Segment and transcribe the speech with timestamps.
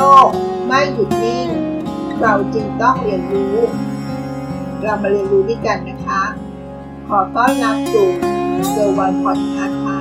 [0.00, 0.28] ลก
[0.66, 1.48] ไม่หยุดนิ่ง
[2.20, 3.56] เราจึงต้องเรียนรู้
[4.82, 6.22] เรามาเรียนรู้ด้วยกันนะคะ
[7.08, 8.08] ขอต้อนรับสู่
[8.70, 9.98] เซอร์วันพอดคาส์ค่ะ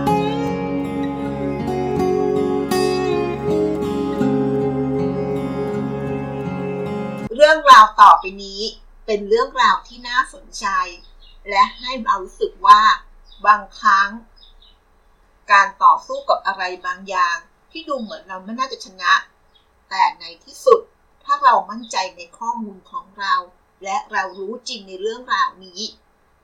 [7.35, 8.61] เรื่องราวต่อไปนี้
[9.05, 10.65] เป็นเรื่องราวที่น่าสนใจ
[11.49, 12.81] และให้เรารู้สึกว่า
[13.45, 14.09] บางครั้ง
[15.51, 17.37] การต่อสู้กับอะไรบางอย่าง
[17.71, 19.13] ที่ดูเหมือนเราไม่น่าจะชนะ
[19.89, 20.81] แต่ในที่สุด
[21.23, 23.35] ถ้าเรามั่นใจในข้อมูลของเรา
[23.83, 25.81] และเรารู้จริงในเรื่องราวนี้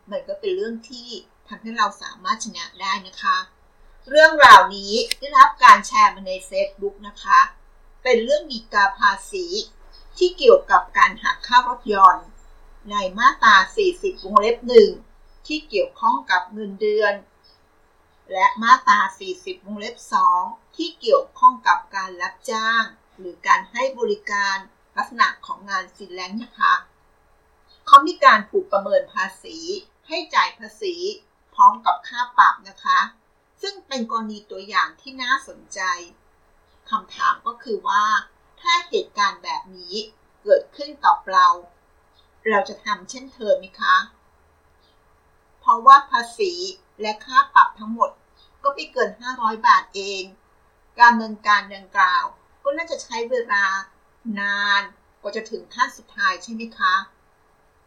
[0.09, 1.07] มันก็เป็นเรื่องที่
[1.47, 3.37] ทำให้เราสามารถชนะได้นะคะ
[4.09, 7.39] เรื่องราวนี้ได้รับการแชร์มาใน Facebook นะคะ
[8.03, 9.45] เป็นเรื่องดีกาภาษี
[10.17, 12.27] ที่เกี่ยวกับการหักค่ารถยนต์
[12.91, 13.55] ในมาตรา
[13.91, 14.89] 40 วงเล็บหนึ่ง
[15.47, 17.13] ที่เกี่ยวข้องกับเงินเดือน
[18.31, 18.99] และมาตรา
[19.33, 19.95] 40 วงเล็บ
[20.35, 22.83] 2 ที่เกี่ยวข้องกับการรับจ้าง
[23.19, 24.57] หรือการให้บริการ
[24.97, 26.73] ลักษณะของงานฟรีแลนซ์นะคะ
[27.87, 29.57] เขามีการถูกประเมินภาษี
[30.07, 30.95] ให้จ่ายภาษี
[31.55, 32.99] พร้อมกับค่าปรับนะคะ
[33.61, 35.79] ซึ่งเป็นกรณีตัวอย่างที่น่าสนใจ
[36.89, 38.05] คำถามก็คือว่า
[38.61, 39.95] ถ้าเหตุการณ์แบบนี้
[40.43, 41.47] เกิดขึ้นกับเรา
[42.49, 43.95] เราจะทำเช่นเธอไหมคะ
[45.59, 46.53] เพราะว่าภาษี
[47.01, 48.11] และค่าปรับทั้งหมด
[48.63, 50.23] ก็ไม่เกิน 500 บาทเอง
[50.99, 52.25] การดำเนินการดังกล่าว
[52.65, 53.63] ก็น่าจะใช้เวลา
[54.39, 54.81] นาน
[55.21, 56.95] กว่าจะถึงขั้นสุดท้ายใช่ไหมคะ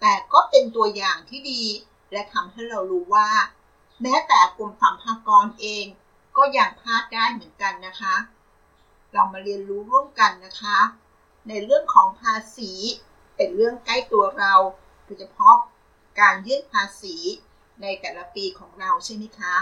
[0.00, 1.64] แต่ก็เป็นตัวอย่างที่ดี
[2.12, 3.30] และทำให้เรารู้ว่า
[4.02, 5.84] แม้แต่กรมสัมภากรเอง
[6.36, 8.16] ก็ยังพลาดได้เหมือนกันนะคะ
[9.12, 10.78] เรามาเรียนรู้ร่วมกันนะคะ
[11.48, 12.70] ในเรื่องของภาษี
[13.36, 14.54] เป็นเรื่องใกล้ตัวเรา
[15.04, 15.56] โดยเฉพาะ
[16.20, 17.16] การยื่นภาษี
[17.82, 19.56] ในแต่ละปีของเราใช่ไหมคะ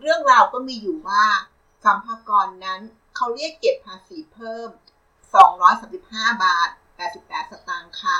[0.00, 1.24] เรื่องราวก็มีอยู่ว่า
[1.84, 2.80] สัมภากรนั้น
[3.16, 4.68] เขาเรียกเก็บภาษีเพิ่ม
[5.56, 6.68] 235 บาท
[7.08, 8.18] 88 สตางค์ค่ะ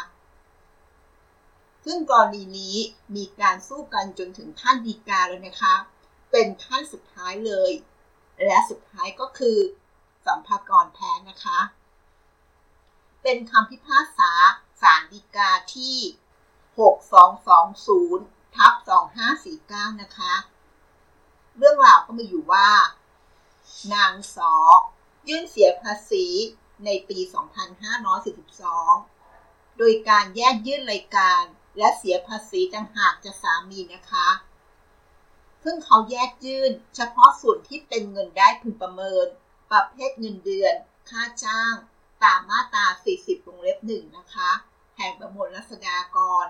[1.85, 2.77] ซึ่งกรณีนี้
[3.17, 5.75] มีการสู้กันจนถึงขั้นดีกาแล้วนะคะ
[6.31, 7.73] เป็นขั้นสุดท้ายเลย
[8.45, 9.59] และสุดท้ายก็คือ
[10.27, 11.59] สัมภากรแพ้นะคะ
[13.23, 14.33] เป็นคำพิพากษา
[14.83, 15.97] ศาลฎีกาที่
[18.09, 18.73] 6220ทับ
[19.37, 20.35] 2549 นะคะ
[21.59, 22.69] เรื่องราวก็มีอยู่ว่า
[23.95, 24.55] นางสอ
[25.29, 26.27] ยื่นเสียภาษี
[26.85, 27.19] ในปี
[28.89, 31.43] 2542 โดยการแยกยื่นรายการ
[31.79, 34.29] และเสียภาษีต่างหากจากสามีนะคะ
[35.65, 39.27] ซึ่งเขาแยกยื่นเฉพาะส่วนที่เป็นเงินได้พึงประเมิน
[39.73, 40.75] ประเภทเงินเดือน
[41.11, 41.75] ค่าจ้าง
[42.25, 42.87] ตามมาตรา
[43.17, 44.51] 40 วงเล็บหนึ่งนะคะ
[44.97, 46.47] แห่งประมวลรัษฎากร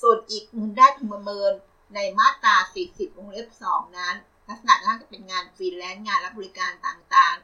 [0.00, 1.52] ส่วนอีกเงินได้พึงประเมิน
[1.94, 2.56] ในมาตรา
[2.86, 4.16] 40 วงเล็บ2นั้น
[4.48, 7.36] ลักษณะน่าจะเป็นงานฟรีแลนซ์งานรับบริการต่าง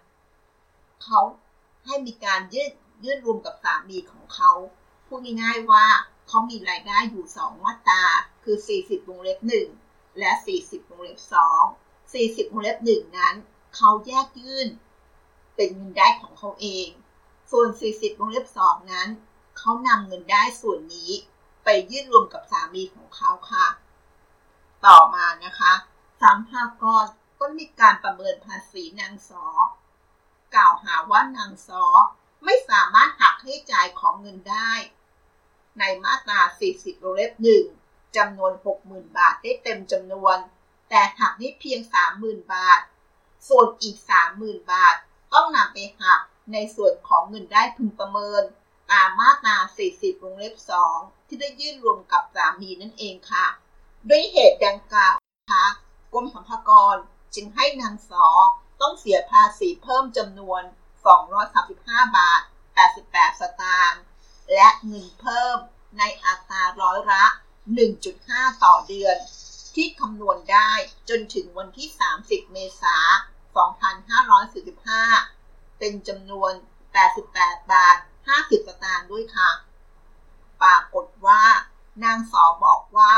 [0.46, 1.20] ๆ เขา
[1.86, 2.72] ให้มีการยื่น
[3.04, 4.52] ยื่นรวมกับสามีของเขา
[5.06, 5.86] พูดง่ายๆว่า
[6.28, 8.04] เขามีรายได้อยู่ 2 มาตรา
[8.44, 9.38] คือ 40วงเล็บ
[9.78, 10.30] 1 และ
[10.62, 11.18] 40วงเล็บ
[11.66, 13.34] 2 40วงเล็บ1นั้น
[13.76, 14.68] เขาแยกยื่น
[15.56, 16.88] เป็นเงินได้ของเขาเอง
[17.50, 19.08] ส่วน 40วงเล็บ2นั้น
[19.58, 21.10] เขานำเงินได้ส่วนนี้
[21.64, 23.66] ไปยื่นรวมกับสามีของเขาค่ะ
[24.86, 25.72] ต่อมานะคะ
[26.22, 27.06] สัมภากร
[27.40, 29.46] ก็มีการประเมินภาษีนางสอ
[30.54, 31.84] กล่าวหาว่านางซอ
[32.44, 34.72] ไม่สามารถหักให้จ่ายของเงินได้
[35.78, 36.40] ในมาตรา
[36.72, 37.64] 40วงเล็บหนึ่ง
[38.16, 38.52] จำนวน
[38.84, 40.36] 60,000 บาทได้เต็มจำนวน
[40.88, 41.80] แต่หักได้เพียง
[42.16, 42.80] 30,000 บาท
[43.48, 43.96] ส่วนอีก
[44.34, 44.96] 30,000 บาท
[45.32, 46.20] ต้องนำไปหัก
[46.52, 48.42] ในส่วนของเงินได้พึงประเมิน
[48.90, 49.56] ตามมาตรา
[49.90, 50.54] 40วงเล็บ
[50.92, 53.46] 2ที่ได้ยื่นรวมกับสามีนั่นเองค่ะ
[54.08, 55.66] ด้วยเหตุดังกล่าวนะคะ
[56.12, 56.96] กรมสรรพากร
[57.34, 58.26] จึงให้นางสอ
[58.80, 60.62] ต้องเสียภาษีเพิ่มจำนวน
[61.38, 62.42] 235 บาท
[62.86, 64.02] 88 สตางค์
[64.54, 65.56] และเงินเพิ่ม
[65.98, 67.24] ในอัตราร้อยละ
[67.94, 69.16] 1.5 ต่อเดือน
[69.74, 70.70] ที่คำนวณได้
[71.08, 71.88] จนถึงวันที่
[72.20, 73.70] 30 เมษายน
[75.00, 76.52] 2545 เป็นจำนวน
[77.12, 77.96] 88 บาท
[78.32, 79.50] 50 สตางค์ด้วยค่ะ
[80.62, 81.42] ปรากฏว่า
[82.04, 83.14] นางสอบอกว่า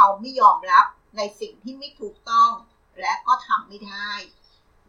[0.00, 0.86] เขาไม่ยอมรับ
[1.16, 2.50] ในสิ่งที่ไม่ถูกต้อง
[3.00, 4.12] และก็ทำไม่ได้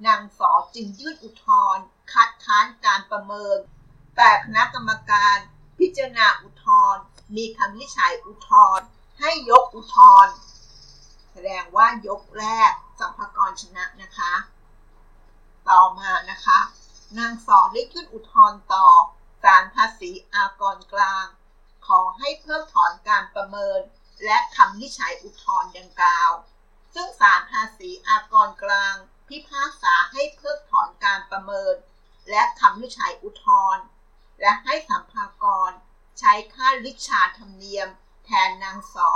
[0.07, 3.57] นางสอจึงยื่นอุทธรณ์คัดค้านการประเมิน
[4.15, 5.37] แต่คณะกรรมการ
[5.79, 7.03] พิจารณาอุทธรณ์
[7.35, 8.85] มีคำวิจัยอุทธรณ์
[9.19, 10.33] ให้ยกอุทธรณ์
[11.31, 14.33] แสดงว่ายกแรกสัมภากรชนะนะคะ
[15.69, 16.59] ต่อมานะคะ
[17.17, 18.87] นางสอได้ยื่นอุทธรณ์ต่อ
[19.43, 21.25] ศาลภาษีอากรกลาง
[21.87, 23.81] ขอให้เพิกถอนการประเมิน
[24.25, 26.31] และคำวินิจฉัยอุทธรณ์ดังกล่าว
[26.93, 28.95] ซึ่งศาลภาษีอากรกลาง
[29.27, 31.75] พิพากษาให้เพิกถอนการประเมิน
[32.29, 33.83] และคำวินิจฉัยอุทธรณ์
[34.41, 35.71] และให้สัมภากร
[36.19, 37.87] ใช้ค่าลิชาธรรมเนียม
[38.25, 39.11] แทนนางสอ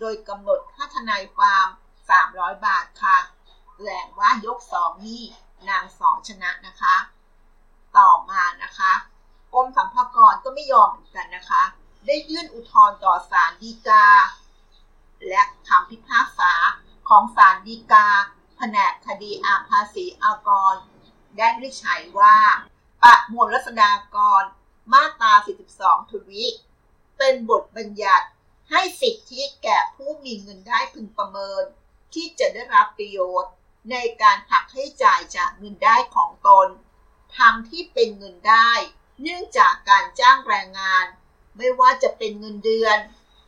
[0.00, 1.66] โดยกำหนดค่าทนายความ
[2.16, 3.18] 300 บาทค่ะ
[3.80, 5.24] แหลงว่ายกสองนี่
[5.68, 6.96] นางสอชนะนะคะ
[7.98, 8.92] ต่อมานะคะ
[9.54, 11.62] กรมสัมภากรก็ไม่ยอมเหมือนกันนะคะ
[12.06, 14.06] ได้ยื่นอุทธรณ์ต่อศาลฎีกา
[15.28, 16.52] และคำพิพากษา
[17.08, 18.06] ของศาลฎีกา
[18.56, 20.74] แผนกคดีอาภาษีอากร
[21.38, 22.38] ได้วิจัยว่า
[23.02, 24.42] ประมวลรัษฎากร
[24.92, 25.32] มาตรา
[25.72, 26.44] 42 ทวิ
[27.18, 28.26] เป็นบทบัญญัติ
[28.70, 31.64] ให้สิทธิแก่ผู้มีเงินได้พึงประเมิน
[32.14, 33.52] ที่จะได้รับประโยชน์
[33.90, 36.68] ในการหักให้จ่ายจากเงินได้ของตน
[37.38, 38.70] ทั้งที่เป็นเงินได้
[39.22, 41.06] เนื่องจากการจ้างแรงงาน
[41.56, 42.98] ไม่ว่าจะเป็นเงินเดือน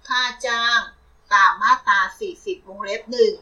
[0.08, 0.80] ค่าจ้าง
[1.32, 2.00] ตามมาตรา
[2.34, 3.34] 40 วงเล็บหนึ่ง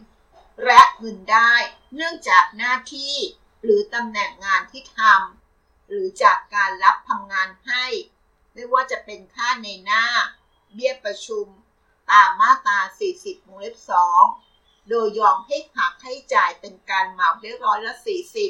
[0.64, 1.52] และเงินได้
[1.94, 3.14] เนื่องจากหน้าที่
[3.62, 7.84] หรือตำแหน่งงานที่ทำหรือจากการรับทำงานให้
[8.52, 10.04] ไม่ว่าจะเป็นค่าในหน้า
[10.74, 11.46] เบี้ยประชุม
[12.10, 12.78] ตามมาตรา
[13.14, 13.76] 40 วงเล็บ
[14.32, 17.94] 2 โดยยอมให้หักให้จ่ายเป็นการเหมาได้ร้อยละ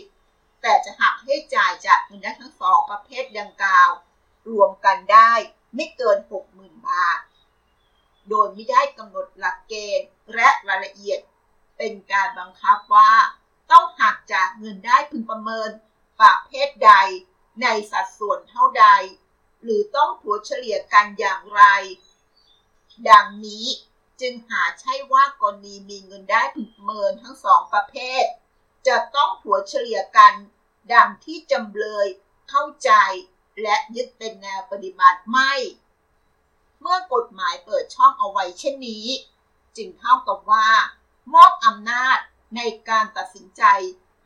[0.02, 3.90] 40 แต่จะหักให้จ่ายจากเงินได้ทั้งสองประเภทดังกล่าว
[4.50, 5.32] รวมกันได้
[5.74, 6.18] ไม่เกิน
[6.52, 7.20] 60,000 บาท
[8.28, 11.20] โดยไม่ได้กำหนดหลักเกณฑ์และรายละเอียด
[11.76, 13.12] เป็นการบังคับว่า
[13.70, 15.70] ต้องหักจากเงินได้พึงประเมิน
[16.20, 16.92] ประเภทใด
[17.62, 18.86] ในสัดส่วนเท่าใด
[19.62, 21.62] หรือต้องถัวเฉลี่ยกันอย่างไร
[23.10, 23.66] ดังนี้
[24.20, 28.24] จึงหาใช่ว่ากรณีมีเงินได้พึงประเมินทั้งสองประเภท
[28.86, 30.32] จะต้องถัวเฉลี่ยกัน
[30.94, 32.06] ดังที่จำเลย
[32.50, 32.90] เข้าใจ
[33.62, 35.52] และยึดเป็นแนวปฏิบัติไม่
[36.80, 39.06] เมื่อกฎหมายเปิดช่องเอาไว้เช่นนี้
[39.76, 40.68] จึงเท่ากับว่า
[41.34, 42.18] มอบอำนาจ
[42.56, 43.62] ในการตัดสินใจ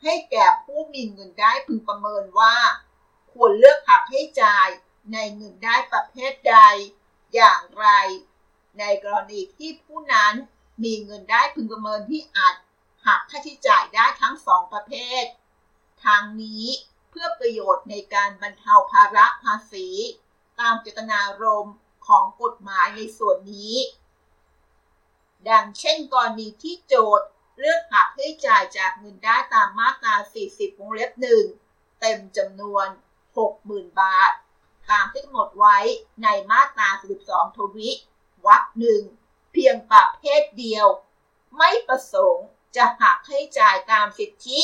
[0.02, 2.56] ให้แก่ผู้มีเงินได้พึงประเมินว่า
[3.32, 4.68] ควรเลือกหักให้จ่าย
[5.12, 6.56] ในเงินได้ประเภทใด
[7.34, 7.86] อย่างไร
[8.78, 10.34] ในกรณีที่ผู้นั้น
[10.84, 12.54] มีเงินได้พึงประเมินที่อาจ
[13.06, 14.92] หักค่าใช้จ่ายได้ทั้งสองประเภ
[15.22, 15.24] ท
[16.04, 16.66] ทางนี้
[17.20, 19.88] พื่อประโยชน์ในการบรรเทาภาระภาษี
[20.60, 21.76] ตามเจตนารมณ์
[22.06, 23.76] ของกฎหมายในส่วนนี้
[25.48, 27.26] ดังเช่นกรณีที่โจทย์
[27.58, 30.14] เลือกหักให้จ่ายจากเงินได้ตามมาตรา
[30.48, 31.44] 40 วงเล็บหนึ่ง
[32.00, 32.86] เต็มจำนวน
[33.44, 34.32] 60,000 บาท
[34.90, 35.78] ตามที่กำหนดไว้
[36.22, 36.88] ในมาตรา
[37.24, 37.90] 42 ทวิ
[38.46, 39.02] วรรคหนึ่ง
[39.52, 40.86] เพียงประเภทเดียว
[41.56, 44.60] ไม่ประสงค์จะหักให้จ่ายตามสิทธิ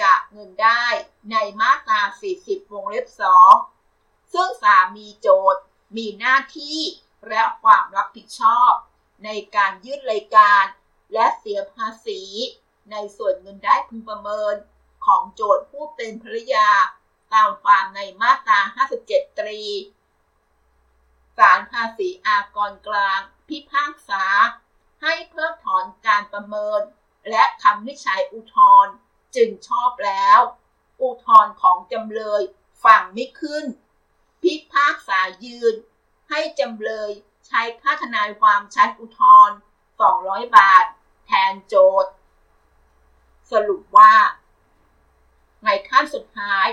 [0.00, 0.84] จากเงินได้
[1.30, 2.00] ในมาตรา
[2.36, 3.06] 40 วงเล็บ
[3.70, 5.62] 2 ซึ่งสามีโจทย์
[5.96, 6.80] มีหน้าที่
[7.28, 8.72] และความรับผิดชอบ
[9.24, 10.64] ในการยื่นรายการ
[11.12, 12.22] และเสียภาษี
[12.90, 14.54] ในส่วนเงินได้พึงประเมิน
[15.06, 16.68] ของโจทย์ผู้เป็นภริยา
[17.34, 18.60] ตามความในมาตรา
[18.98, 19.62] 57 ตรี
[21.38, 24.24] ศาลภาษีอากรกลาง พิพากษา
[25.02, 26.80] ให้เพิกถอนการประเมิน
[27.30, 28.56] และคำวิจัยอุทธ
[28.86, 28.94] รณ์
[29.36, 30.40] จึงชอบแล้ว
[31.00, 32.42] อุทธรของจำเลย
[32.84, 33.64] ฟังไม่ขึ้น
[34.42, 35.74] พิพากษายืน
[36.30, 37.10] ให้จำเลย
[37.46, 39.50] ใช้ค่าทนายความชั้นอุทธร
[40.02, 40.84] 200 บาท
[41.26, 41.74] แทนโจ
[42.04, 42.12] ทย์
[43.52, 44.14] สรุปว่า
[45.64, 46.66] ในขั้นสุดท้าย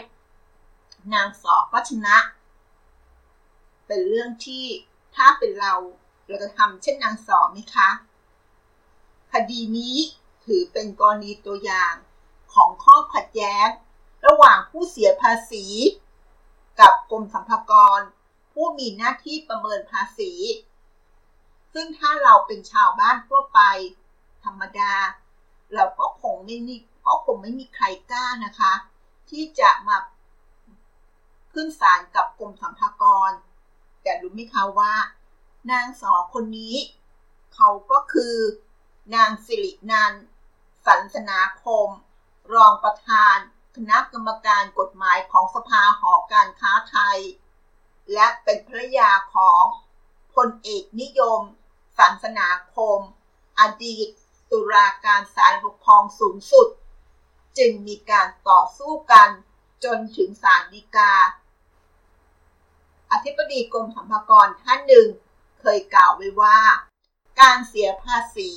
[1.14, 2.18] นางสอก็ชนะ
[3.88, 4.66] เป็นเรื่องที่
[5.16, 5.74] ถ้าเป็นเรา
[6.28, 7.90] เราจะทำเช่นนางสอไหมคะ
[9.34, 9.98] คดีนี้
[10.46, 11.94] ถือเป็นกรณีตัวอย่าง
[12.54, 13.68] ของข้อขัดแย้ง
[14.26, 15.66] ระหว่างผู้เสียภาษี
[16.80, 18.00] กับกรมสรรพากร
[18.54, 20.32] ผู้มีหน้าที่ประเมินภาษี
[21.74, 23.60] ซึ่งถ้าเราเป็นชาวบ้านทั่วไป
[24.44, 24.94] ธรรมดา
[25.74, 28.74] เราก็คงไม่มีก็คงไม่มีใครกล้านะคะ
[29.30, 29.98] ที่จะมา
[31.54, 33.32] ขึ้นศาลกับกรมสัมภากร
[34.04, 34.94] แต่รู้ไหมคะว่า
[35.72, 36.76] นางสอคนนี้
[37.56, 38.36] เขาก็คือ
[39.16, 40.14] นางสิรินัน
[40.86, 41.88] สันสนาคม
[42.52, 43.38] รองประธาน
[43.76, 47.20] คณะกรรมการกฎหมายของสภาหอการค้าไทย
[48.14, 49.64] และเป็นภรยาของ
[50.36, 51.42] พลเอกนิยม
[51.98, 53.00] สันสนาคม
[53.60, 54.08] อดีต
[54.52, 56.68] ตุลาการศาลปกครองสูงสุด
[57.58, 59.30] จึงมีการต่อสู้กัน
[59.84, 61.14] จนถึงศาลฎีกา
[63.12, 65.08] อธิบดีกรมสรรพากรท่านหนึ่ง
[65.60, 66.60] เคยกล่าวไว้ว่า
[67.42, 68.52] การเสียภาษี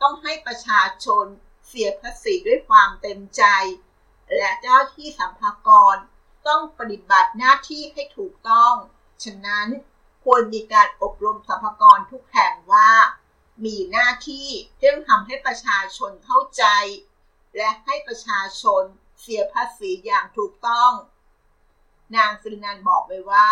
[0.00, 1.26] ต้องให้ประชาชน
[1.68, 3.42] เสียภาษีด้วยความเต็มใจ
[4.36, 5.96] และเจ้าที่สัมภากร
[6.46, 8.74] ต้องปฏิบัติหน้าที่ให้ถูกต้อง
[9.24, 9.68] ฉะนั้น
[10.24, 12.90] ควรมีการอบรมสรรพากรทุกแห่งว่า
[13.64, 14.48] มีหน้าที่
[14.78, 16.64] เรื่องทำให้ประชาชนเข้าใจ
[17.56, 18.82] และให้ประชาชน
[19.20, 20.92] เสียภาษีอย่างถูกต้อง
[22.16, 23.50] นางสุรินันบอกไว้ว่า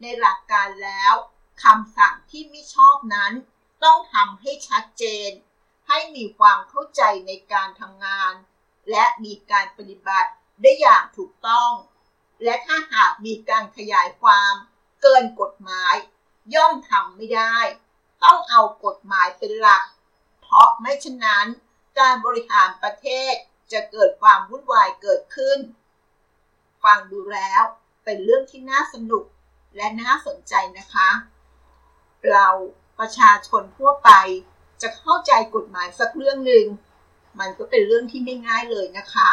[0.00, 1.12] ในหลักการแล้ว
[1.64, 3.32] คำสั่งที่ไม่ชอบนั้น
[3.84, 5.30] ต้องทำให้ชัดเจน
[5.92, 8.34] ให้มีความเข้าใจในการทำงาน
[8.90, 10.30] และมีการปฏิบัติ
[10.62, 11.72] ได้อย่างถูกต้อง
[12.44, 14.54] และถ้าหากมีการขยายความ
[15.02, 15.94] เกินกฎหมาย
[16.54, 17.56] ย่อมทำไม่ได้
[18.24, 19.84] ต้องเอากฎหมายเป็นหลัก
[20.40, 21.46] เพราะไม่เช่นนั้น
[21.98, 23.34] การบริหารประเทศ
[23.72, 25.58] จะเกิดความวุ่นวายเกิดขึ้น
[26.84, 27.62] ฟังดูแล้ว
[28.04, 29.24] เป็นเรื่องที่น่าสนุก
[29.76, 31.10] และน่าสนใจนะคะ
[32.28, 32.46] เรา
[32.98, 34.10] ประชาชนทั่วไป
[34.82, 36.66] จะเข้าใจกฎหมายสักเรื่องหนึ่ง
[37.40, 39.30] มันก็เป็นเรื่องที่ไม่ง่ายเลยนะคะ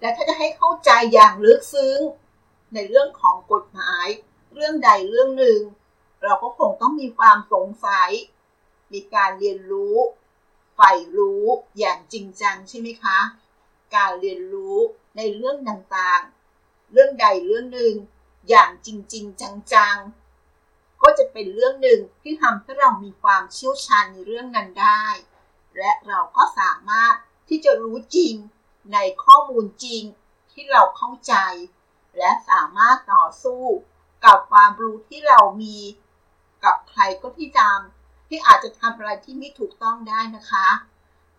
[0.00, 1.98] และถ้าจะให้เข้าใจอย่างลึกซึ้ง
[2.74, 4.06] ในเรื่องของกฎหมาย
[4.54, 5.60] เรื่องใดเรื่องหนึ่ง
[6.22, 8.10] เราก็คงต้องมีความสงสัย
[8.92, 9.96] มีการเรียนรู้
[10.74, 11.44] ใฝ่รู้
[11.78, 13.18] อย่างจริงจังใช่ไหมคะ
[13.96, 14.76] การเรียนรู้
[15.16, 17.94] ในเรื่องต่างๆ เรื่องใดเรื่องหนึ่ง
[18.48, 19.40] อย่างจริงๆ
[19.72, 20.21] จังๆ
[21.02, 25.04] ก็จะเป็นเรื่องหนึ่งที่ทำให้เรามีความเชี่ยวชาญในเรื่องนั้นได้
[25.78, 27.14] และเราก็สามารถ
[27.48, 28.34] ที่จะรู้จริง
[28.92, 30.02] ในข้อมูลจริง
[30.52, 31.34] ที่เราเข้าใจ
[32.18, 33.64] และสามารถต่อสู้
[34.24, 35.78] กับความรู้ที่เรามี
[36.64, 37.80] กับใครก็ที่ตาม
[38.28, 40.68] ที่อาจจะทำอะไรที่ไม่ถูกต้องได้นะคะ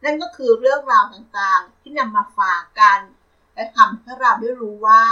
[0.04, 3.00] นั่นก็คือเรื่องราวต่างๆที่นำมาฝากกัน
[3.56, 5.04] และทำให้เราได้รู้ว่า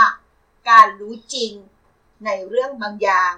[0.69, 1.53] การรู้จริง
[2.25, 3.33] ในเรื่องบางอย่าง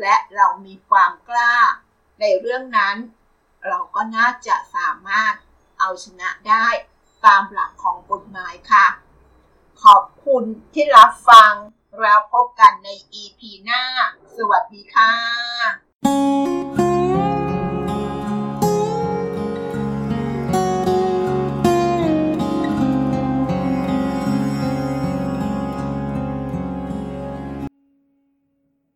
[0.00, 1.56] และเรามีความกล้า
[2.20, 2.96] ในเรื่องนั้น
[3.66, 5.34] เราก็น่าจะสามารถ
[5.78, 6.66] เอาชนะได้
[7.24, 8.86] ตามหลักของกฎหมายค่ะ
[9.84, 10.44] ขอบคุณ
[10.74, 11.52] ที่รับฟัง
[12.00, 12.88] แล้วพบกันใน
[13.22, 13.82] EP หน้า
[14.36, 16.61] สวัสดีค่ะ